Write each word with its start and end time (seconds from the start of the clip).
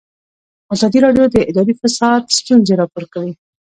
ازادي 0.73 0.99
راډیو 1.05 1.25
د 1.33 1.35
اداري 1.49 1.73
فساد 1.81 2.21
ستونزې 2.39 2.73
راپور 2.81 3.03
کړي. 3.13 3.31